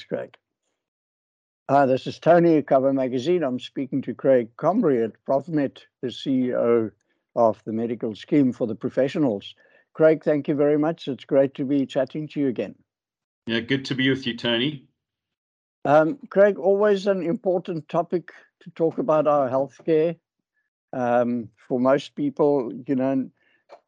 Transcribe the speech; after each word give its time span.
Thanks, 0.00 0.08
Craig. 0.08 0.36
Hi, 1.68 1.84
this 1.84 2.06
is 2.06 2.18
Tony, 2.18 2.62
Cover 2.62 2.92
Magazine. 2.94 3.42
I'm 3.42 3.60
speaking 3.60 4.00
to 4.02 4.14
Craig 4.14 4.48
Comrie 4.56 5.04
at 5.04 5.12
ProfMed, 5.26 5.78
the 6.00 6.08
CEO 6.08 6.90
of 7.36 7.62
the 7.64 7.72
medical 7.72 8.14
scheme 8.14 8.50
for 8.52 8.66
the 8.66 8.74
professionals. 8.74 9.54
Craig, 9.92 10.24
thank 10.24 10.48
you 10.48 10.54
very 10.54 10.78
much. 10.78 11.06
It's 11.06 11.26
great 11.26 11.54
to 11.56 11.66
be 11.66 11.84
chatting 11.84 12.28
to 12.28 12.40
you 12.40 12.48
again. 12.48 12.76
Yeah, 13.46 13.60
good 13.60 13.84
to 13.86 13.94
be 13.94 14.08
with 14.08 14.26
you, 14.26 14.38
Tony. 14.38 14.86
Um, 15.84 16.18
Craig, 16.30 16.58
always 16.58 17.06
an 17.06 17.22
important 17.22 17.86
topic 17.90 18.30
to 18.60 18.70
talk 18.70 18.96
about 18.96 19.26
our 19.26 19.50
healthcare. 19.50 20.16
Um, 20.94 21.50
for 21.68 21.78
most 21.78 22.14
people, 22.14 22.72
you 22.86 22.96
know, 22.96 23.30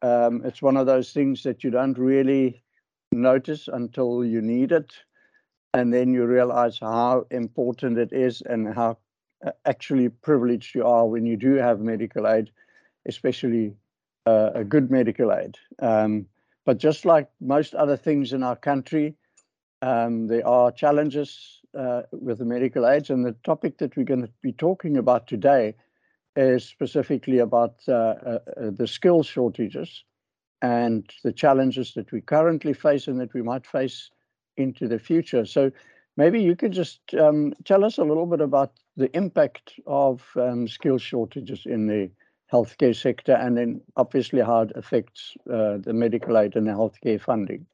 um, 0.03 0.45
it's 0.45 0.61
one 0.61 0.77
of 0.77 0.85
those 0.85 1.11
things 1.11 1.41
that 1.41 1.63
you 1.63 1.71
don't 1.71 1.97
really 1.97 2.63
notice 3.11 3.67
until 3.67 4.23
you 4.23 4.41
need 4.41 4.71
it 4.71 4.93
and 5.73 5.93
then 5.93 6.13
you 6.13 6.25
realize 6.25 6.77
how 6.79 7.25
important 7.31 7.97
it 7.97 8.13
is 8.13 8.41
and 8.41 8.73
how 8.73 8.97
uh, 9.45 9.51
actually 9.65 10.09
privileged 10.09 10.75
you 10.75 10.85
are 10.85 11.07
when 11.07 11.25
you 11.25 11.35
do 11.35 11.55
have 11.55 11.79
medical 11.79 12.27
aid, 12.27 12.51
especially 13.07 13.75
uh, 14.25 14.51
a 14.53 14.63
good 14.63 14.91
medical 14.91 15.33
aid. 15.33 15.57
Um, 15.79 16.27
but 16.65 16.77
just 16.77 17.05
like 17.05 17.29
most 17.41 17.73
other 17.73 17.97
things 17.97 18.33
in 18.33 18.43
our 18.43 18.55
country, 18.55 19.15
um, 19.81 20.27
there 20.27 20.47
are 20.47 20.71
challenges 20.71 21.59
uh, 21.77 22.03
with 22.11 22.37
the 22.37 22.45
medical 22.45 22.87
aids, 22.87 23.09
and 23.09 23.25
the 23.25 23.35
topic 23.43 23.79
that 23.79 23.97
we're 23.97 24.03
going 24.05 24.21
to 24.21 24.31
be 24.41 24.53
talking 24.53 24.97
about 24.97 25.27
today 25.27 25.75
is 26.35 26.63
specifically 26.63 27.39
about 27.39 27.75
uh, 27.87 27.91
uh, 27.91 28.39
the 28.55 28.87
skill 28.87 29.23
shortages 29.23 30.03
and 30.61 31.09
the 31.23 31.33
challenges 31.33 31.93
that 31.93 32.11
we 32.11 32.21
currently 32.21 32.73
face 32.73 33.07
and 33.07 33.19
that 33.19 33.33
we 33.33 33.41
might 33.41 33.67
face 33.67 34.09
into 34.57 34.87
the 34.87 34.99
future. 34.99 35.45
So 35.45 35.71
maybe 36.17 36.41
you 36.41 36.55
could 36.55 36.71
just 36.71 37.01
um, 37.15 37.53
tell 37.65 37.83
us 37.83 37.97
a 37.97 38.03
little 38.03 38.25
bit 38.25 38.41
about 38.41 38.73
the 38.95 39.15
impact 39.15 39.73
of 39.87 40.23
um, 40.35 40.67
skill 40.67 40.97
shortages 40.97 41.65
in 41.65 41.87
the 41.87 42.09
healthcare 42.51 42.95
sector 42.95 43.33
and 43.33 43.57
then 43.57 43.81
obviously 43.95 44.39
how 44.39 44.61
it 44.61 44.71
affects 44.75 45.35
uh, 45.51 45.77
the 45.77 45.93
medical 45.93 46.37
aid 46.37 46.55
and 46.55 46.67
the 46.67 46.71
healthcare 46.71 47.19
funding. 47.19 47.65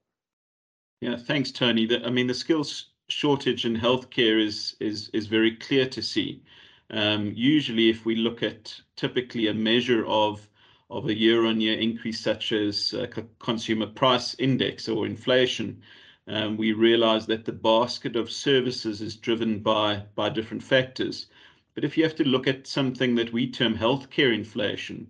Yeah, 1.01 1.17
thanks, 1.17 1.51
Tony. 1.51 1.85
The, 1.85 2.05
I 2.05 2.09
mean, 2.09 2.27
the 2.27 2.33
skills 2.33 2.87
shortage 3.07 3.65
in 3.65 3.75
healthcare 3.75 4.41
is 4.41 4.75
is 4.79 5.09
is 5.13 5.27
very 5.27 5.55
clear 5.55 5.87
to 5.87 6.01
see. 6.01 6.43
Um, 6.91 7.31
usually, 7.35 7.89
if 7.89 8.05
we 8.05 8.15
look 8.15 8.43
at 8.43 8.79
typically 8.95 9.47
a 9.47 9.53
measure 9.53 10.05
of 10.05 10.47
of 10.89 11.07
a 11.07 11.15
year-on-year 11.15 11.77
increase, 11.79 12.19
such 12.19 12.51
as 12.51 12.93
uh, 12.93 13.05
consumer 13.39 13.85
price 13.85 14.35
index 14.39 14.89
or 14.89 15.05
inflation, 15.05 15.81
um, 16.29 16.57
we 16.57 16.73
realize 16.73 17.25
that 17.25 17.45
the 17.45 17.51
basket 17.51 18.15
of 18.15 18.31
services 18.31 19.01
is 19.01 19.15
driven 19.15 19.59
by, 19.59 20.03
by 20.13 20.29
different 20.29 20.61
factors. 20.61 21.25
But 21.73 21.83
if 21.83 21.97
you 21.97 22.03
have 22.03 22.15
to 22.15 22.23
look 22.23 22.47
at 22.47 22.67
something 22.67 23.15
that 23.15 23.33
we 23.33 23.49
term 23.49 23.75
healthcare 23.75 24.31
inflation, 24.33 25.07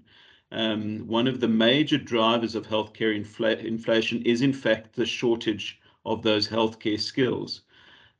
um, 0.51 1.05
one 1.07 1.27
of 1.27 1.41
the 1.41 1.47
major 1.47 1.97
drivers 1.97 2.55
of 2.55 2.67
healthcare 2.67 3.13
infl- 3.13 3.63
inflation 3.63 4.21
is, 4.23 4.41
in 4.41 4.53
fact, 4.53 4.95
the 4.95 5.05
shortage 5.05 5.79
of 6.05 6.23
those 6.23 6.47
healthcare 6.47 6.99
skills. 6.99 7.61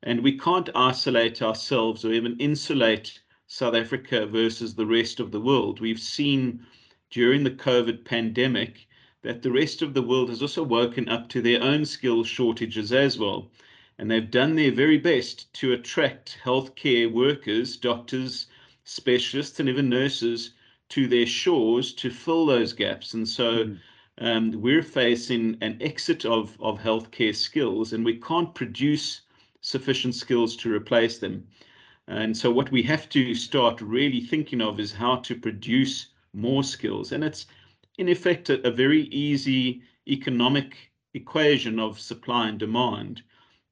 And 0.04 0.22
we 0.22 0.38
can't 0.38 0.70
isolate 0.76 1.42
ourselves 1.42 2.04
or 2.04 2.12
even 2.12 2.38
insulate 2.38 3.22
South 3.48 3.76
Africa 3.76 4.26
versus 4.26 4.76
the 4.76 4.86
rest 4.86 5.22
of 5.22 5.32
the 5.32 5.42
world. 5.42 5.80
We've 5.80 6.00
seen 6.00 6.66
during 7.10 7.46
the 7.46 7.52
COVID 7.52 8.04
pandemic 8.04 8.89
that 9.22 9.42
the 9.42 9.52
rest 9.52 9.82
of 9.82 9.94
the 9.94 10.02
world 10.02 10.30
has 10.30 10.42
also 10.42 10.64
woken 10.64 11.10
up 11.10 11.28
to 11.30 11.42
their 11.42 11.62
own 11.62 11.86
skill 11.86 12.24
shortages 12.24 12.92
as 12.92 13.18
well. 13.18 13.52
And 13.98 14.10
they've 14.10 14.32
done 14.32 14.56
their 14.56 14.72
very 14.72 14.98
best 14.98 15.54
to 15.56 15.74
attract 15.74 16.38
healthcare 16.44 17.12
workers, 17.12 17.76
doctors, 17.76 18.48
specialists, 18.86 19.60
and 19.60 19.68
even 19.68 19.90
nurses 19.90 20.54
to 20.90 21.08
their 21.08 21.26
shores 21.26 21.94
to 21.94 22.10
fill 22.10 22.46
those 22.46 22.74
gaps. 22.74 23.14
And 23.14 23.28
so 23.28 23.66
mm. 23.66 23.80
um, 24.20 24.52
we're 24.52 24.84
facing 24.84 25.58
an 25.62 25.78
exit 25.82 26.26
of, 26.26 26.58
of 26.62 26.80
healthcare 26.80 27.36
skills, 27.36 27.94
and 27.94 28.06
we 28.06 28.16
can't 28.16 28.56
produce 28.56 29.22
sufficient 29.62 30.16
skills 30.16 30.56
to 30.56 30.74
replace 30.74 31.20
them. 31.20 31.46
And 32.08 32.36
so 32.36 32.50
what 32.50 32.72
we 32.72 32.82
have 32.84 33.08
to 33.10 33.36
start 33.36 33.82
really 33.82 34.22
thinking 34.22 34.62
of 34.62 34.80
is 34.80 34.94
how 34.94 35.18
to 35.18 35.36
produce 35.36 36.08
more 36.34 36.64
skills. 36.64 37.12
And 37.12 37.24
it's 37.24 37.46
in 38.00 38.08
effect, 38.08 38.50
a, 38.50 38.66
a 38.66 38.72
very 38.72 39.02
easy 39.08 39.82
economic 40.08 40.78
equation 41.14 41.80
of 41.82 42.00
supply 42.00 42.48
and 42.48 42.58
demand. 42.58 43.22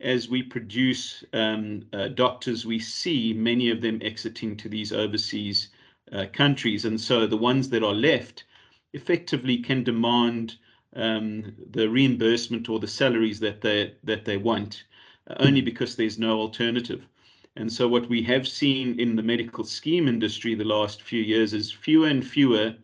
As 0.02 0.28
we 0.28 0.44
produce 0.44 1.24
um, 1.32 1.84
uh, 1.94 2.10
doctors, 2.10 2.66
we 2.66 2.78
see 2.78 3.34
many 3.34 3.70
of 3.70 3.80
them 3.80 4.02
exiting 4.02 4.58
to 4.58 4.68
these 4.68 4.92
overseas 4.92 5.70
uh, 6.12 6.26
countries. 6.34 6.84
And 6.84 7.00
so 7.00 7.26
the 7.26 7.38
ones 7.38 7.70
that 7.70 7.84
are 7.84 7.94
left 7.94 8.44
effectively 8.92 9.60
can 9.60 9.86
demand 9.86 10.56
um, 10.98 11.56
the 11.72 11.88
reimbursement 11.88 12.68
or 12.68 12.80
the 12.80 12.88
salaries 13.02 13.40
that 13.40 13.62
they, 13.62 13.94
that 14.04 14.26
they 14.26 14.36
want, 14.36 14.84
uh, 15.30 15.36
only 15.40 15.62
because 15.62 15.96
there's 15.96 16.20
no 16.20 16.38
alternative. 16.38 17.08
And 17.56 17.72
so 17.72 17.88
what 17.88 18.10
we 18.10 18.22
have 18.24 18.46
seen 18.46 19.00
in 19.00 19.16
the 19.16 19.24
medical 19.24 19.64
scheme 19.64 20.10
industry 20.10 20.54
the 20.54 20.66
last 20.66 21.02
few 21.02 21.24
years 21.24 21.54
is 21.54 21.72
fewer 21.72 22.08
and 22.08 22.28
fewer 22.28 22.76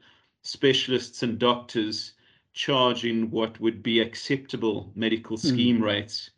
specialists 0.44 1.24
and 1.24 1.40
doctors 1.40 2.14
charging 2.54 3.32
what 3.32 3.60
would 3.60 3.82
be 3.82 4.00
acceptable 4.00 4.92
medical 4.96 5.38
hmm. 5.38 5.48
scheme 5.48 5.80
mm. 5.80 5.84
rates. 5.84 6.30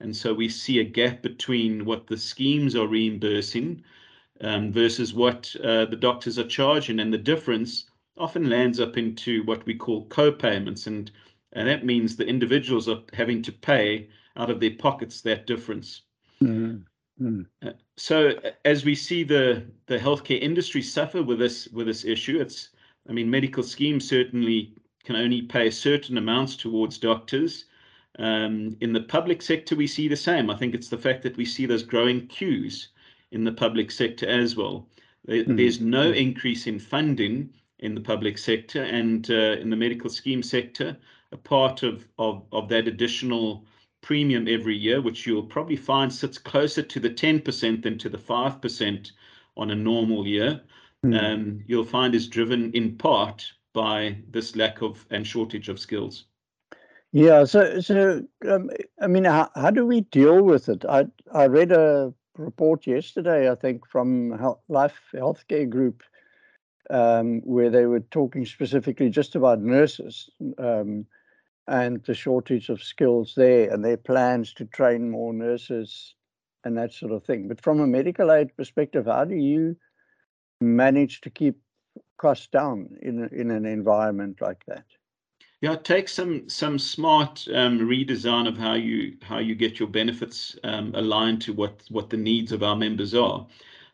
And 0.00 0.14
so 0.14 0.32
we 0.32 0.48
see 0.48 0.78
a 0.78 0.84
gap 0.84 1.22
between 1.22 1.84
what 1.84 2.06
the 2.06 2.16
schemes 2.16 2.76
are 2.76 2.86
reimbursing 2.86 3.82
um, 4.42 4.70
versus 4.70 5.14
what 5.14 5.54
uh, 5.64 5.86
the 5.86 5.96
doctors 5.96 6.38
are 6.38 6.46
charging. 6.46 7.00
And 7.00 7.12
the 7.12 7.18
difference 7.18 7.86
often 8.18 8.48
lands 8.48 8.78
up 8.78 8.96
into 8.96 9.42
what 9.44 9.64
we 9.64 9.74
call 9.74 10.06
co-payments. 10.06 10.86
And, 10.86 11.10
and 11.52 11.66
that 11.66 11.84
means 11.84 12.14
the 12.14 12.26
individuals 12.26 12.88
are 12.88 13.00
having 13.14 13.42
to 13.42 13.52
pay 13.52 14.08
out 14.36 14.50
of 14.50 14.60
their 14.60 14.76
pockets 14.78 15.22
that 15.22 15.46
difference. 15.46 16.02
Mm. 16.42 16.84
Mm. 17.20 17.46
Uh, 17.64 17.70
so 17.96 18.34
as 18.66 18.84
we 18.84 18.94
see 18.94 19.24
the, 19.24 19.64
the 19.86 19.98
healthcare 19.98 20.40
industry 20.40 20.82
suffer 20.82 21.22
with 21.22 21.38
this 21.38 21.68
with 21.68 21.86
this 21.86 22.04
issue, 22.04 22.38
it's 22.38 22.68
I 23.08 23.12
mean, 23.12 23.30
medical 23.30 23.62
schemes 23.62 24.08
certainly 24.08 24.74
can 25.04 25.16
only 25.16 25.42
pay 25.42 25.70
certain 25.70 26.18
amounts 26.18 26.56
towards 26.56 26.98
doctors. 26.98 27.66
Um, 28.18 28.76
in 28.80 28.92
the 28.92 29.02
public 29.02 29.42
sector, 29.42 29.76
we 29.76 29.86
see 29.86 30.08
the 30.08 30.16
same. 30.16 30.50
I 30.50 30.56
think 30.56 30.74
it's 30.74 30.88
the 30.88 30.98
fact 30.98 31.22
that 31.22 31.36
we 31.36 31.44
see 31.44 31.66
those 31.66 31.82
growing 31.82 32.26
queues 32.26 32.88
in 33.30 33.44
the 33.44 33.52
public 33.52 33.90
sector 33.90 34.26
as 34.26 34.56
well. 34.56 34.88
mm 35.28 35.56
There's 35.56 35.80
no 35.80 36.08
hmm. 36.08 36.14
increase 36.14 36.66
in 36.66 36.78
funding 36.78 37.50
in 37.78 37.94
the 37.94 38.00
public 38.00 38.38
sector 38.38 38.82
and 38.82 39.30
uh, 39.30 39.60
in 39.62 39.70
the 39.70 39.76
medical 39.76 40.10
scheme 40.10 40.42
sector. 40.42 40.96
A 41.32 41.36
part 41.36 41.82
of, 41.82 42.06
of, 42.18 42.44
of 42.52 42.68
that 42.68 42.88
additional 42.88 43.64
premium 44.00 44.46
every 44.48 44.76
year, 44.76 45.00
which 45.00 45.26
you'll 45.26 45.42
probably 45.42 45.76
find 45.76 46.12
sits 46.12 46.38
closer 46.38 46.82
to 46.82 47.00
the 47.00 47.10
10% 47.10 47.82
than 47.82 47.98
to 47.98 48.08
the 48.08 48.18
5% 48.18 49.10
on 49.56 49.70
a 49.70 49.74
normal 49.74 50.26
year 50.26 50.60
mm. 51.12 51.34
um, 51.34 51.60
you'll 51.66 51.84
find 51.84 52.14
is 52.14 52.28
driven 52.28 52.72
in 52.72 52.96
part 52.96 53.44
by 53.72 54.16
this 54.30 54.56
lack 54.56 54.82
of 54.82 55.06
and 55.10 55.26
shortage 55.26 55.68
of 55.68 55.78
skills. 55.78 56.24
Yeah, 57.12 57.44
so 57.44 57.80
so 57.80 58.22
um, 58.48 58.70
I 59.00 59.06
mean, 59.06 59.24
how, 59.24 59.50
how 59.54 59.70
do 59.70 59.86
we 59.86 60.02
deal 60.02 60.42
with 60.42 60.68
it? 60.68 60.84
I 60.84 61.06
I 61.32 61.46
read 61.46 61.72
a 61.72 62.12
report 62.36 62.86
yesterday, 62.86 63.50
I 63.50 63.54
think, 63.54 63.86
from 63.86 64.38
Health, 64.38 64.60
Life 64.68 65.00
Healthcare 65.14 65.68
Group, 65.68 66.02
um, 66.90 67.40
where 67.40 67.70
they 67.70 67.86
were 67.86 68.00
talking 68.00 68.44
specifically 68.44 69.08
just 69.08 69.34
about 69.34 69.60
nurses 69.60 70.28
um, 70.58 71.06
and 71.68 72.02
the 72.04 72.14
shortage 72.14 72.68
of 72.68 72.82
skills 72.82 73.34
there, 73.36 73.70
and 73.72 73.84
their 73.84 73.96
plans 73.96 74.52
to 74.54 74.64
train 74.66 75.10
more 75.10 75.32
nurses 75.32 76.14
and 76.64 76.76
that 76.76 76.92
sort 76.92 77.12
of 77.12 77.24
thing. 77.24 77.48
But 77.48 77.62
from 77.62 77.80
a 77.80 77.86
medical 77.86 78.32
aid 78.32 78.56
perspective, 78.56 79.06
how 79.06 79.24
do 79.24 79.36
you 79.36 79.76
manage 80.60 81.20
to 81.22 81.30
keep 81.30 81.56
costs 82.16 82.46
down 82.48 82.96
in 83.02 83.28
in 83.28 83.50
an 83.50 83.66
environment 83.66 84.40
like 84.40 84.64
that? 84.66 84.84
Yeah, 85.62 85.76
take 85.76 86.08
some 86.08 86.48
some 86.48 86.78
smart 86.78 87.46
um, 87.54 87.80
redesign 87.80 88.46
of 88.46 88.58
how 88.58 88.74
you 88.74 89.16
how 89.22 89.38
you 89.38 89.54
get 89.54 89.78
your 89.78 89.88
benefits 89.88 90.56
um, 90.64 90.94
aligned 90.94 91.42
to 91.42 91.52
what 91.52 91.82
what 91.90 92.10
the 92.10 92.16
needs 92.16 92.52
of 92.52 92.62
our 92.62 92.76
members 92.76 93.14
are. 93.14 93.46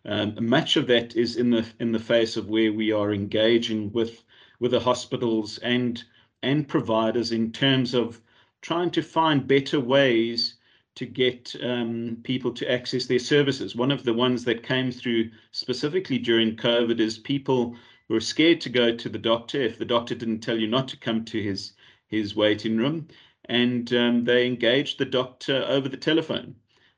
Um, 0.04 0.36
much 0.40 0.76
of 0.76 0.88
that 0.88 1.14
is 1.14 1.36
in 1.36 1.50
the 1.50 1.64
in 1.78 1.92
the 1.92 2.00
face 2.00 2.36
of 2.36 2.48
where 2.48 2.72
we 2.72 2.90
are 2.90 3.12
engaging 3.12 3.92
with 3.92 4.24
with 4.58 4.72
the 4.72 4.80
hospitals 4.80 5.58
and 5.58 6.02
and 6.42 6.66
providers 6.66 7.30
in 7.30 7.52
terms 7.52 7.94
of 7.94 8.20
trying 8.60 8.90
to 8.90 9.02
find 9.02 9.46
better 9.46 9.78
ways 9.78 10.54
to 10.94 11.06
get 11.06 11.54
um, 11.62 12.18
people 12.22 12.52
to 12.52 12.70
access 12.70 13.06
their 13.06 13.18
services. 13.18 13.76
One 13.76 13.90
of 13.90 14.04
the 14.04 14.14
ones 14.14 14.44
that 14.44 14.62
came 14.62 14.92
through 14.92 15.30
specifically 15.52 16.18
during 16.18 16.56
COVID 16.56 17.00
is 17.00 17.18
people 17.18 17.76
were 18.08 18.20
scared 18.20 18.60
to 18.62 18.68
go 18.70 18.96
to 18.96 19.08
the 19.08 19.18
doctor 19.18 19.60
if 19.62 19.78
the 19.78 19.84
doctor 19.84 20.14
didn't 20.14 20.40
tell 20.40 20.58
you 20.58 20.66
not 20.68 20.88
to 20.88 20.96
come 20.98 21.24
to 21.26 21.42
his 21.42 21.72
his 22.08 22.36
waiting 22.36 22.76
room, 22.76 23.08
and 23.46 23.92
um, 23.94 24.24
they 24.24 24.46
engaged 24.46 24.98
the 24.98 25.04
doctor 25.06 25.64
over 25.66 25.88
the 25.88 25.96
telephone. 25.96 26.54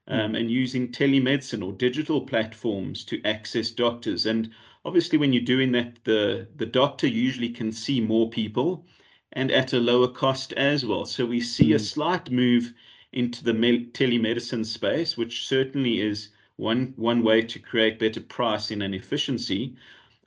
um, 0.09 0.35
and 0.35 0.51
using 0.51 0.89
telemedicine 0.89 1.65
or 1.65 1.73
digital 1.73 2.21
platforms 2.21 3.05
to 3.05 3.23
access 3.25 3.71
doctors. 3.71 4.27
And 4.27 4.51
obviously, 4.85 5.19
when 5.19 5.33
you're 5.33 5.43
doing 5.43 5.73
that, 5.73 5.97
the, 6.05 6.47
the 6.57 6.67
doctor 6.67 7.07
usually 7.07 7.49
can 7.49 7.73
see 7.73 8.01
more 8.01 8.29
people 8.29 8.87
and 9.33 9.51
at 9.51 9.73
a 9.73 9.79
lower 9.81 10.09
cost 10.09 10.53
as 10.55 10.85
well. 10.85 11.07
So 11.07 11.27
we 11.27 11.41
see 11.41 11.73
a 11.73 11.79
slight 11.79 12.31
move 12.31 12.73
into 13.15 13.45
the 13.45 13.53
telemedicine 13.53 14.67
space, 14.67 15.17
which 15.17 15.47
certainly 15.47 16.01
is 16.01 16.29
one 16.57 16.93
one 16.97 17.23
way 17.23 17.43
to 17.43 17.59
create 17.59 17.99
better 17.99 18.21
pricing 18.21 18.83
and 18.83 18.95
efficiency. 18.95 19.75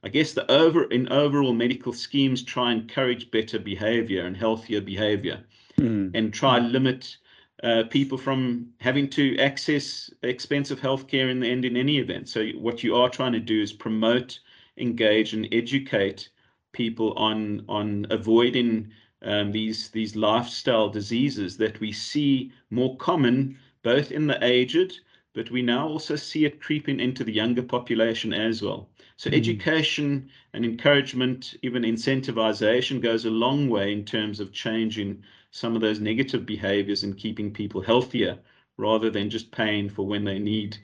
I 0.03 0.09
guess 0.09 0.33
the 0.33 0.49
over 0.51 0.83
in 0.85 1.11
overall 1.11 1.53
medical 1.53 1.93
schemes 1.93 2.43
try 2.43 2.71
and 2.71 2.81
encourage 2.81 3.31
better 3.31 3.59
behavior 3.59 4.25
and 4.25 4.37
healthier 4.37 4.81
behavior 4.81 5.43
mm. 5.77 6.11
and 6.13 6.33
try 6.33 6.59
limit 6.59 7.17
uh, 7.63 7.83
people 7.89 8.17
from 8.17 8.67
having 8.79 9.09
to 9.09 9.37
access 9.39 10.09
expensive 10.23 10.79
healthcare 10.79 11.29
in 11.29 11.39
the 11.39 11.47
end 11.47 11.65
in 11.65 11.75
any 11.75 11.97
event. 11.97 12.29
So 12.29 12.47
what 12.49 12.83
you 12.83 12.95
are 12.95 13.09
trying 13.09 13.33
to 13.33 13.39
do 13.39 13.61
is 13.61 13.73
promote, 13.73 14.39
engage, 14.77 15.33
and 15.33 15.47
educate 15.51 16.29
people 16.73 17.13
on 17.13 17.65
on 17.67 18.05
avoiding 18.11 18.91
um, 19.21 19.51
these 19.51 19.89
these 19.89 20.15
lifestyle 20.15 20.89
diseases 20.89 21.57
that 21.57 21.79
we 21.79 21.91
see 21.91 22.51
more 22.69 22.95
common 22.97 23.57
both 23.83 24.11
in 24.11 24.27
the 24.27 24.43
aged, 24.43 24.99
but 25.33 25.51
we 25.51 25.61
now 25.61 25.87
also 25.87 26.15
see 26.15 26.45
it 26.45 26.59
creeping 26.59 26.99
into 26.99 27.23
the 27.23 27.31
younger 27.31 27.63
population 27.63 28.33
as 28.33 28.61
well. 28.61 28.89
So 29.17 29.29
mm-hmm. 29.29 29.37
education 29.37 30.29
and 30.53 30.65
encouragement, 30.65 31.55
even 31.61 31.83
incentivization, 31.83 33.01
goes 33.01 33.25
a 33.25 33.29
long 33.29 33.69
way 33.69 33.93
in 33.93 34.03
terms 34.03 34.39
of 34.39 34.51
changing 34.51 35.23
some 35.51 35.75
of 35.75 35.81
those 35.81 35.99
negative 35.99 36.45
behaviors 36.45 37.03
and 37.03 37.17
keeping 37.17 37.51
people 37.51 37.81
healthier 37.81 38.37
rather 38.77 39.09
than 39.09 39.29
just 39.29 39.51
paying 39.51 39.89
for 39.89 40.05
when 40.05 40.23
they 40.23 40.39
need 40.39 40.77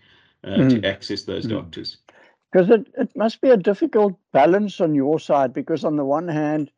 uh, 0.44 0.50
mm. 0.50 0.70
to 0.70 0.88
access 0.88 1.24
those 1.24 1.46
mm. 1.46 1.50
doctors. 1.50 1.98
Because 2.52 2.70
it, 2.70 2.88
it 2.98 3.16
must 3.16 3.42
be 3.42 3.50
a 3.50 3.58
difficult 3.58 4.14
balance 4.32 4.80
on 4.80 4.96
your 4.96 5.20
side 5.20 5.54
because 5.54 5.84
on 5.84 5.96
the 5.96 6.06
one 6.06 6.28
hand, 6.28 6.72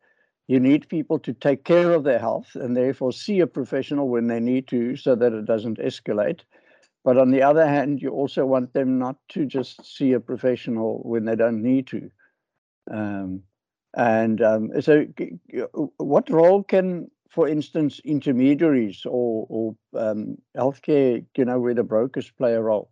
you 0.48 0.60
need 0.60 0.88
people 0.88 1.18
to 1.20 1.32
take 1.32 1.64
care 1.64 1.92
of 1.92 2.04
their 2.04 2.18
health 2.18 2.54
and 2.54 2.76
therefore 2.76 3.12
see 3.12 3.40
a 3.40 3.46
professional 3.46 4.08
when 4.08 4.28
they 4.28 4.40
need 4.40 4.68
to 4.68 4.96
so 4.96 5.14
that 5.14 5.32
it 5.32 5.44
doesn't 5.44 5.78
escalate. 5.78 6.40
But 7.04 7.18
on 7.18 7.30
the 7.30 7.42
other 7.42 7.66
hand, 7.66 8.02
you 8.02 8.10
also 8.10 8.44
want 8.46 8.72
them 8.72 8.98
not 8.98 9.16
to 9.30 9.46
just 9.46 9.84
see 9.84 10.12
a 10.12 10.20
professional 10.20 11.00
when 11.04 11.24
they 11.24 11.36
don't 11.36 11.62
need 11.62 11.86
to. 11.88 12.10
Um, 12.90 13.42
and 13.96 14.42
um, 14.42 14.70
so, 14.82 15.06
what 15.96 16.28
role 16.30 16.62
can 16.62 17.10
for 17.36 17.46
instance, 17.46 18.00
intermediaries 18.02 19.02
or, 19.04 19.46
or 19.50 19.76
um, 19.94 20.38
healthcare, 20.56 21.22
you 21.36 21.44
know, 21.44 21.60
where 21.60 21.74
the 21.74 21.82
brokers 21.82 22.30
play 22.30 22.54
a 22.54 22.62
role, 22.62 22.90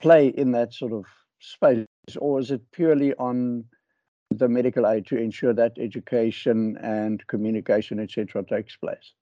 play 0.00 0.28
in 0.28 0.52
that 0.52 0.72
sort 0.72 0.92
of 0.92 1.04
space, 1.40 1.84
or 2.18 2.38
is 2.38 2.52
it 2.52 2.60
purely 2.70 3.12
on 3.14 3.64
the 4.30 4.48
medical 4.48 4.86
aid 4.86 5.06
to 5.06 5.16
ensure 5.16 5.52
that 5.52 5.78
education 5.78 6.76
and 6.78 7.26
communication, 7.26 7.98
etc., 7.98 8.44
takes 8.44 8.76
place? 8.76 9.12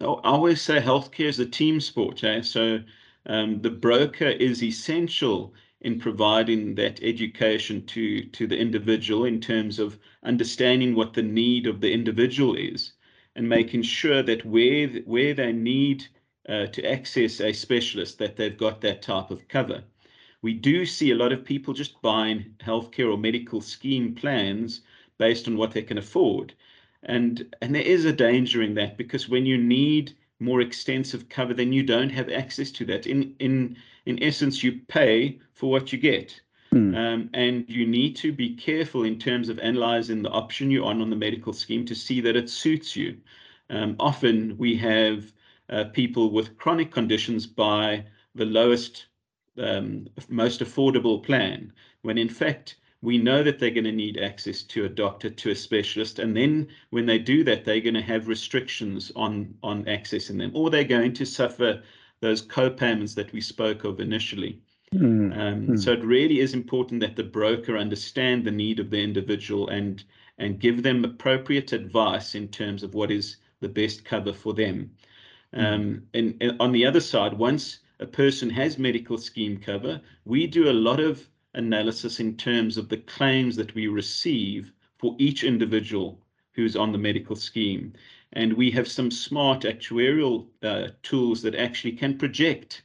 I 0.00 0.04
always 0.04 0.60
say 0.60 0.80
healthcare 0.80 1.28
is 1.28 1.40
a 1.40 1.46
team 1.46 1.80
sport. 1.80 2.22
Eh? 2.22 2.42
So 2.42 2.80
um, 3.26 3.60
the 3.62 3.70
broker 3.70 4.28
is 4.28 4.62
essential 4.62 5.54
in 5.80 5.98
providing 6.00 6.74
that 6.74 7.00
education 7.02 7.86
to 7.86 8.24
to 8.26 8.46
the 8.46 8.58
individual 8.58 9.24
in 9.24 9.40
terms 9.40 9.78
of 9.78 9.98
understanding 10.24 10.94
what 10.94 11.14
the 11.14 11.22
need 11.22 11.66
of 11.66 11.80
the 11.80 11.92
individual 11.92 12.54
is 12.56 12.92
and 13.36 13.48
making 13.48 13.82
sure 13.82 14.22
that 14.22 14.44
where 14.44 14.88
where 15.04 15.34
they 15.34 15.52
need 15.52 16.06
uh, 16.48 16.66
to 16.66 16.84
access 16.84 17.40
a 17.40 17.52
specialist 17.52 18.18
that 18.18 18.36
they've 18.36 18.58
got 18.58 18.80
that 18.80 19.02
type 19.02 19.30
of 19.30 19.46
cover. 19.48 19.84
We 20.42 20.54
do 20.54 20.86
see 20.86 21.10
a 21.10 21.16
lot 21.16 21.32
of 21.32 21.44
people 21.44 21.74
just 21.74 22.00
buying 22.00 22.54
healthcare 22.60 23.12
or 23.12 23.18
medical 23.18 23.60
scheme 23.60 24.14
plans 24.14 24.82
based 25.18 25.48
on 25.48 25.56
what 25.56 25.72
they 25.72 25.82
can 25.82 25.98
afford. 25.98 26.54
And 27.02 27.54
and 27.60 27.74
there 27.74 27.82
is 27.82 28.04
a 28.04 28.12
danger 28.12 28.62
in 28.62 28.74
that 28.74 28.96
because 28.96 29.28
when 29.28 29.46
you 29.46 29.58
need 29.58 30.12
more 30.40 30.60
extensive 30.60 31.28
cover, 31.28 31.54
then 31.54 31.72
you 31.72 31.82
don't 31.82 32.10
have 32.10 32.30
access 32.30 32.70
to 32.72 32.84
that. 32.86 33.06
In 33.06 33.34
in 33.38 33.76
in 34.06 34.22
essence, 34.22 34.62
you 34.62 34.80
pay 34.88 35.38
for 35.52 35.70
what 35.70 35.92
you 35.92 35.98
get. 35.98 36.40
Mm. 36.72 36.96
Um, 36.96 37.30
and 37.32 37.64
you 37.68 37.86
need 37.86 38.14
to 38.16 38.30
be 38.30 38.54
careful 38.54 39.04
in 39.04 39.18
terms 39.18 39.48
of 39.48 39.58
analyzing 39.58 40.22
the 40.22 40.30
option 40.30 40.70
you're 40.70 40.84
on 40.84 41.00
on 41.00 41.10
the 41.10 41.16
medical 41.16 41.52
scheme 41.52 41.86
to 41.86 41.94
see 41.94 42.20
that 42.20 42.36
it 42.36 42.50
suits 42.50 42.94
you. 42.94 43.16
Um, 43.70 43.96
often 43.98 44.56
we 44.58 44.76
have 44.76 45.32
uh, 45.70 45.84
people 45.84 46.30
with 46.30 46.56
chronic 46.58 46.90
conditions 46.90 47.46
buy 47.46 48.04
the 48.34 48.44
lowest, 48.44 49.06
um, 49.60 50.08
most 50.28 50.60
affordable 50.60 51.22
plan, 51.22 51.72
when 52.02 52.18
in 52.18 52.28
fact 52.28 52.76
we 53.00 53.16
know 53.18 53.42
that 53.44 53.58
they're 53.58 53.70
going 53.70 53.84
to 53.84 53.92
need 53.92 54.18
access 54.18 54.62
to 54.64 54.84
a 54.84 54.88
doctor, 54.88 55.30
to 55.30 55.50
a 55.50 55.54
specialist, 55.54 56.18
and 56.18 56.36
then 56.36 56.66
when 56.90 57.06
they 57.06 57.18
do 57.18 57.44
that, 57.44 57.64
they're 57.64 57.80
going 57.80 57.94
to 57.94 58.02
have 58.02 58.28
restrictions 58.28 59.12
on 59.14 59.54
on 59.62 59.84
accessing 59.84 60.38
them, 60.38 60.50
or 60.54 60.70
they're 60.70 60.84
going 60.84 61.12
to 61.12 61.24
suffer 61.24 61.82
those 62.20 62.42
co-payments 62.42 63.14
that 63.14 63.32
we 63.32 63.40
spoke 63.40 63.84
of 63.84 64.00
initially. 64.00 64.60
Mm. 64.94 65.38
Um, 65.38 65.66
mm. 65.68 65.78
So 65.78 65.92
it 65.92 66.02
really 66.02 66.40
is 66.40 66.54
important 66.54 67.00
that 67.00 67.14
the 67.14 67.22
broker 67.22 67.76
understand 67.76 68.44
the 68.44 68.50
need 68.50 68.80
of 68.80 68.90
the 68.90 69.02
individual 69.02 69.68
and 69.68 70.02
and 70.38 70.60
give 70.60 70.82
them 70.82 71.04
appropriate 71.04 71.72
advice 71.72 72.34
in 72.34 72.48
terms 72.48 72.82
of 72.82 72.94
what 72.94 73.10
is 73.10 73.36
the 73.60 73.68
best 73.68 74.04
cover 74.04 74.32
for 74.32 74.54
them. 74.54 74.90
Mm. 75.54 75.74
Um, 75.74 76.02
and, 76.14 76.34
and 76.40 76.56
on 76.60 76.72
the 76.72 76.86
other 76.86 77.00
side, 77.00 77.34
once 77.34 77.80
a 78.00 78.06
person 78.06 78.48
has 78.50 78.78
medical 78.78 79.18
scheme 79.18 79.58
cover, 79.58 80.00
we 80.24 80.46
do 80.46 80.70
a 80.70 80.72
lot 80.72 81.00
of 81.00 81.28
analysis 81.54 82.20
in 82.20 82.36
terms 82.36 82.76
of 82.76 82.88
the 82.88 82.98
claims 82.98 83.56
that 83.56 83.74
we 83.74 83.88
receive 83.88 84.72
for 84.98 85.16
each 85.18 85.44
individual 85.44 86.20
who's 86.52 86.76
on 86.76 86.92
the 86.92 86.98
medical 86.98 87.36
scheme. 87.36 87.92
And 88.32 88.52
we 88.52 88.70
have 88.72 88.88
some 88.88 89.10
smart 89.10 89.62
actuarial 89.62 90.46
uh, 90.62 90.88
tools 91.02 91.42
that 91.42 91.54
actually 91.54 91.92
can 91.92 92.18
project 92.18 92.82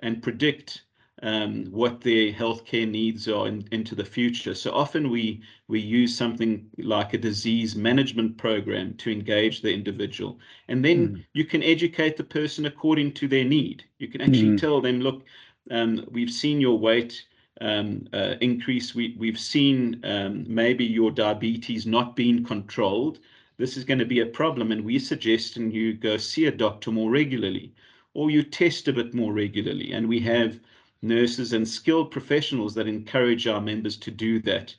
and 0.00 0.22
predict 0.22 0.82
um, 1.22 1.66
what 1.66 2.00
their 2.00 2.32
healthcare 2.32 2.88
needs 2.88 3.28
are 3.28 3.46
in, 3.46 3.66
into 3.70 3.94
the 3.94 4.04
future. 4.04 4.54
So 4.54 4.72
often 4.72 5.10
we 5.10 5.42
we 5.68 5.80
use 5.80 6.16
something 6.16 6.68
like 6.78 7.14
a 7.14 7.18
disease 7.18 7.76
management 7.76 8.36
program 8.36 8.94
to 8.94 9.10
engage 9.10 9.62
the 9.62 9.72
individual, 9.72 10.38
and 10.68 10.84
then 10.84 11.08
mm. 11.08 11.24
you 11.32 11.44
can 11.44 11.62
educate 11.62 12.16
the 12.16 12.24
person 12.24 12.66
according 12.66 13.12
to 13.12 13.28
their 13.28 13.44
need. 13.44 13.84
You 13.98 14.08
can 14.08 14.20
actually 14.20 14.56
mm. 14.56 14.60
tell 14.60 14.80
them, 14.80 15.00
look, 15.00 15.24
um, 15.70 16.04
we've 16.10 16.30
seen 16.30 16.60
your 16.60 16.78
weight 16.78 17.24
um, 17.60 18.08
uh, 18.12 18.34
increase. 18.40 18.94
We 18.94 19.14
we've 19.18 19.38
seen 19.38 20.00
um, 20.04 20.44
maybe 20.48 20.84
your 20.84 21.10
diabetes 21.10 21.86
not 21.86 22.16
being 22.16 22.44
controlled. 22.44 23.20
This 23.56 23.76
is 23.76 23.84
going 23.84 24.00
to 24.00 24.04
be 24.04 24.20
a 24.20 24.26
problem, 24.26 24.72
and 24.72 24.84
we 24.84 24.98
suggest 24.98 25.56
and 25.56 25.72
you 25.72 25.94
go 25.94 26.16
see 26.16 26.46
a 26.46 26.50
doctor 26.50 26.90
more 26.90 27.10
regularly, 27.10 27.72
or 28.12 28.32
you 28.32 28.42
test 28.42 28.88
a 28.88 28.92
bit 28.92 29.14
more 29.14 29.32
regularly, 29.32 29.92
and 29.92 30.08
we 30.08 30.18
have 30.20 30.58
nurses, 31.04 31.52
and 31.52 31.68
skilled 31.68 32.10
professionals 32.10 32.74
that 32.74 32.88
encourage 32.88 33.46
our 33.46 33.60
members 33.60 33.96
to 33.98 34.10
do 34.10 34.40
that. 34.40 34.74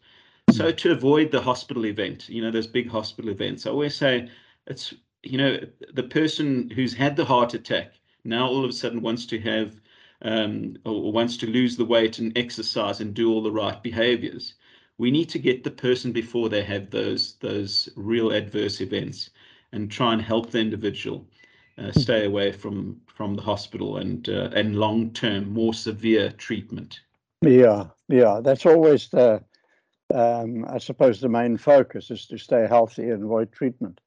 So 0.51 0.71
to 0.71 0.91
avoid 0.91 1.31
the 1.31 1.41
hospital 1.41 1.85
event, 1.85 2.29
you 2.29 2.41
know, 2.41 2.51
those 2.51 2.67
big 2.67 2.89
hospital 2.89 3.31
events, 3.31 3.65
I 3.65 3.71
always 3.71 3.95
say 3.95 4.29
it's, 4.67 4.93
you 5.23 5.37
know, 5.37 5.59
the 5.93 6.03
person 6.03 6.69
who's 6.69 6.93
had 6.93 7.15
the 7.15 7.25
heart 7.25 7.53
attack 7.53 7.93
now 8.25 8.47
all 8.47 8.63
of 8.63 8.69
a 8.69 8.73
sudden 8.73 9.01
wants 9.01 9.25
to 9.27 9.39
have 9.39 9.79
um, 10.23 10.77
or 10.83 11.11
wants 11.11 11.37
to 11.37 11.47
lose 11.47 11.77
the 11.77 11.85
weight 11.85 12.19
and 12.19 12.35
exercise 12.37 12.99
and 12.99 13.13
do 13.13 13.31
all 13.31 13.43
the 13.43 13.51
right 13.51 13.81
behaviors. 13.83 14.55
We 14.97 15.11
need 15.11 15.29
to 15.29 15.39
get 15.39 15.63
the 15.63 15.71
person 15.71 16.11
before 16.11 16.49
they 16.49 16.63
have 16.63 16.89
those 16.89 17.35
those 17.35 17.89
real 17.95 18.31
adverse 18.31 18.81
events 18.81 19.29
and 19.71 19.91
try 19.91 20.13
and 20.13 20.21
help 20.21 20.49
the 20.49 20.59
individual 20.59 21.27
uh, 21.77 21.91
stay 21.91 22.25
away 22.25 22.51
from 22.51 23.01
from 23.07 23.35
the 23.35 23.41
hospital 23.41 23.97
and 23.97 24.29
uh, 24.29 24.49
and 24.53 24.77
long 24.77 25.11
term 25.11 25.51
more 25.51 25.73
severe 25.73 26.31
treatment. 26.31 27.01
Yeah, 27.41 27.85
yeah, 28.07 28.39
that's 28.43 28.65
always 28.65 29.09
the 29.09 29.43
um, 30.13 30.65
I 30.69 30.77
suppose 30.77 31.19
the 31.19 31.29
main 31.29 31.57
focus 31.57 32.11
is 32.11 32.25
to 32.27 32.37
stay 32.37 32.67
healthy 32.67 33.09
and 33.09 33.23
avoid 33.23 33.51
treatment. 33.51 33.99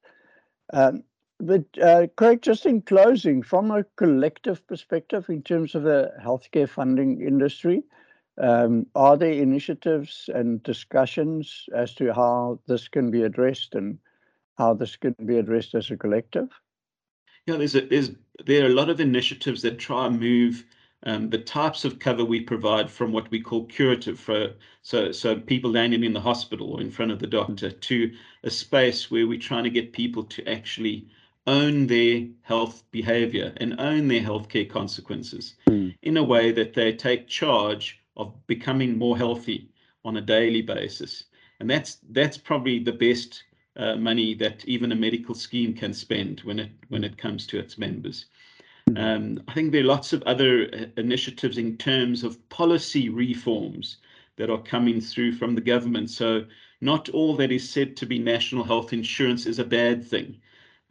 Um, 0.72 1.02
but 1.40 1.64
uh, 1.80 2.08
Craig, 2.16 2.42
just 2.42 2.66
in 2.66 2.82
closing, 2.82 3.42
from 3.42 3.70
a 3.70 3.84
collective 3.96 4.66
perspective, 4.66 5.28
in 5.28 5.42
terms 5.42 5.74
of 5.74 5.84
the 5.84 6.12
healthcare 6.20 6.68
funding 6.68 7.20
industry, 7.20 7.84
um, 8.38 8.86
are 8.94 9.16
there 9.16 9.32
initiatives 9.32 10.28
and 10.34 10.62
discussions 10.62 11.66
as 11.74 11.94
to 11.94 12.12
how 12.12 12.60
this 12.66 12.88
can 12.88 13.10
be 13.10 13.22
addressed 13.22 13.74
and 13.74 13.98
how 14.56 14.74
this 14.74 14.96
can 14.96 15.14
be 15.24 15.38
addressed 15.38 15.74
as 15.74 15.90
a 15.90 15.96
collective? 15.96 16.48
Yeah, 17.48 17.56
there's 17.56 17.74
a, 17.74 17.80
there's 17.80 18.10
there 18.44 18.64
are 18.64 18.70
a 18.70 18.74
lot 18.74 18.90
of 18.90 19.00
initiatives 19.00 19.62
that 19.62 19.78
try 19.78 20.06
and 20.06 20.20
move 20.20 20.66
um, 21.04 21.30
the 21.30 21.38
types 21.38 21.86
of 21.86 21.98
cover 21.98 22.22
we 22.22 22.40
provide 22.42 22.90
from 22.90 23.10
what 23.10 23.30
we 23.30 23.40
call 23.40 23.64
curative 23.64 24.20
for 24.20 24.52
so 24.82 25.12
so 25.12 25.34
people 25.36 25.70
landing 25.70 26.04
in 26.04 26.12
the 26.12 26.20
hospital 26.20 26.74
or 26.74 26.82
in 26.82 26.90
front 26.90 27.10
of 27.10 27.20
the 27.20 27.26
doctor 27.26 27.70
to 27.70 28.12
a 28.44 28.50
space 28.50 29.10
where 29.10 29.26
we're 29.26 29.38
trying 29.38 29.64
to 29.64 29.70
get 29.70 29.94
people 29.94 30.24
to 30.24 30.46
actually 30.46 31.08
own 31.46 31.86
their 31.86 32.26
health 32.42 32.82
behavior 32.90 33.54
and 33.56 33.80
own 33.80 34.08
their 34.08 34.20
healthcare 34.20 34.68
consequences 34.68 35.54
Mm. 35.66 35.94
in 36.02 36.18
a 36.18 36.22
way 36.22 36.52
that 36.52 36.74
they 36.74 36.92
take 36.92 37.28
charge 37.28 37.98
of 38.18 38.34
becoming 38.46 38.98
more 38.98 39.16
healthy 39.16 39.70
on 40.04 40.18
a 40.18 40.20
daily 40.20 40.60
basis. 40.60 41.24
And 41.60 41.70
that's 41.70 41.96
that's 42.10 42.36
probably 42.36 42.78
the 42.78 42.92
best 42.92 43.44
uh, 43.78 43.96
money 43.96 44.34
that 44.34 44.64
even 44.66 44.92
a 44.92 44.96
medical 44.96 45.34
scheme 45.34 45.72
can 45.72 45.94
spend 45.94 46.40
when 46.40 46.58
it 46.58 46.70
when 46.88 47.04
it 47.04 47.16
comes 47.16 47.46
to 47.46 47.58
its 47.58 47.78
members. 47.78 48.26
Um, 48.96 49.42
I 49.48 49.52
think 49.52 49.72
there 49.72 49.82
are 49.82 49.86
lots 49.86 50.12
of 50.12 50.22
other 50.22 50.68
uh, 50.72 50.86
initiatives 50.96 51.58
in 51.58 51.76
terms 51.76 52.24
of 52.24 52.48
policy 52.48 53.08
reforms 53.08 53.98
that 54.36 54.50
are 54.50 54.62
coming 54.62 55.00
through 55.00 55.32
from 55.32 55.54
the 55.54 55.60
government. 55.60 56.10
So 56.10 56.46
not 56.80 57.08
all 57.10 57.36
that 57.36 57.52
is 57.52 57.68
said 57.68 57.96
to 57.98 58.06
be 58.06 58.18
national 58.18 58.64
health 58.64 58.92
insurance 58.92 59.46
is 59.46 59.58
a 59.58 59.64
bad 59.64 60.06
thing. 60.06 60.40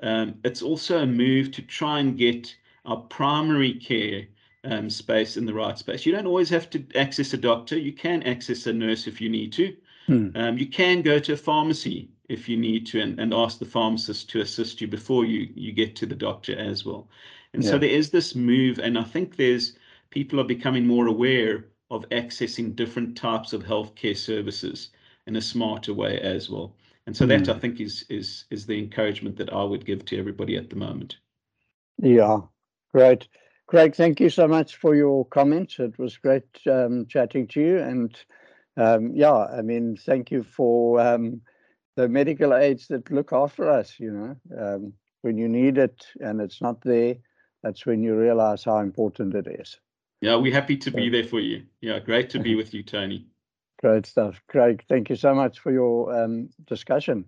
Um, 0.03 0.36
it's 0.44 0.62
also 0.62 1.00
a 1.00 1.08
move 1.08 1.51
to 1.53 1.62
try 1.62 2.00
and 2.00 2.17
get 2.17 2.56
our 2.86 2.98
primary 2.98 3.74
care 3.74 4.27
um, 4.63 4.89
space 4.89 5.38
in 5.38 5.46
the 5.46 5.53
right 5.53 5.77
space. 5.77 6.06
You 6.06 6.12
don't 6.12 6.27
always 6.27 6.50
have 6.50 6.70
to 6.72 6.86
access 6.96 7.34
a 7.34 7.38
doctor. 7.38 7.77
You 7.77 7.94
can 7.94 8.22
access 8.24 8.67
a 8.67 8.74
nurse 8.74 9.08
if 9.08 9.20
you 9.20 9.29
need 9.29 9.53
to. 9.53 9.75
Hmm. 10.06 10.29
Um, 10.36 10.58
you 10.58 10.67
can 10.67 11.01
go 11.01 11.20
to 11.20 11.34
a 11.34 11.38
pharmacy 11.38 12.10
if 12.29 12.50
you 12.50 12.57
need 12.57 12.86
to 12.88 13.01
and, 13.01 13.19
and 13.19 13.34
ask 13.34 13.60
the 13.60 13.65
pharmacist 13.65 14.29
to 14.29 14.41
assist 14.41 14.81
you 14.81 14.88
before 14.88 15.25
you, 15.25 15.50
you 15.55 15.72
get 15.72 15.96
to 15.96 16.05
the 16.05 16.15
doctor 16.15 16.57
as 16.57 16.86
well. 16.86 17.07
And 17.53 17.63
so 17.63 17.77
there 17.77 17.89
is 17.89 18.12
this 18.12 18.36
move, 18.36 18.77
and 18.79 18.98
I 19.00 19.03
think 19.03 19.36
there's 19.36 19.77
people 20.10 20.39
are 20.39 20.43
becoming 20.43 20.86
more 20.86 21.07
aware 21.07 21.65
of 21.89 22.07
accessing 22.10 22.75
different 22.75 23.17
types 23.17 23.53
of 23.53 23.63
healthcare 23.63 24.17
services 24.17 24.89
in 25.25 25.36
a 25.38 25.41
smarter 25.41 25.93
way 25.93 26.19
as 26.19 26.50
well. 26.50 26.75
And 27.05 27.15
so 27.15 27.25
that 27.25 27.43
Mm. 27.43 27.55
I 27.55 27.60
think 27.60 27.79
is 27.79 28.05
is 28.10 28.46
is 28.51 28.65
the 28.65 28.77
encouragement 28.77 29.38
that 29.38 29.53
I 29.53 29.63
would 29.63 29.86
give 29.86 30.05
to 30.05 30.19
everybody 30.19 30.57
at 30.57 30.69
the 30.69 30.75
moment. 30.75 31.17
Yeah, 31.98 32.41
great. 32.91 33.27
Craig, 33.67 33.96
thank 33.96 34.19
you 34.19 34.29
so 34.29 34.48
much 34.48 34.75
for 34.75 34.96
your 34.96 35.25
comments. 35.25 35.79
It 35.79 35.98
was 35.98 36.17
great 36.17 36.48
um, 36.67 37.05
chatting 37.07 37.48
to 37.48 37.62
you. 37.62 37.77
And 37.79 38.15
um, 38.75 39.13
yeah, 39.15 39.34
I 39.34 39.62
mean, 39.62 39.98
thank 39.98 40.31
you 40.31 40.43
for 40.43 41.00
um, 41.00 41.41
the 41.98 42.08
medical 42.08 42.54
aids 42.54 42.88
that 42.88 43.12
look 43.12 43.34
after 43.34 43.70
us. 43.70 44.00
You 44.00 44.12
know, 44.12 44.36
um, 44.58 44.94
when 45.24 45.38
you 45.38 45.50
need 45.50 45.77
it 45.77 46.06
and 46.22 46.39
it's 46.39 46.62
not 46.62 46.80
there, 46.82 47.16
that's 47.63 47.86
when 47.86 48.04
you 48.04 48.16
realize 48.16 48.63
how 48.63 48.77
important 48.77 49.36
it 49.36 49.48
is. 49.48 49.77
Yeah, 50.22 50.36
we're 50.36 50.54
happy 50.54 50.77
to 50.77 50.92
be 50.92 51.10
there 51.10 51.25
for 51.25 51.39
you. 51.39 51.63
Yeah, 51.82 52.00
great 52.00 52.30
to 52.32 52.39
be 52.39 52.56
with 52.62 52.74
you, 52.74 52.84
Tony. 52.84 53.25
Great 53.80 54.06
stuff. 54.06 54.42
Craig, 54.48 54.84
thank 54.88 55.10
you 55.10 55.16
so 55.16 55.36
much 55.36 55.60
for 55.60 55.72
your 55.72 56.24
um, 56.24 56.50
discussion. 56.66 57.25